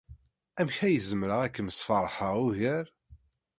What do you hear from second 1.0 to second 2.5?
zemreɣ ad kem-sfeṛḥeɣ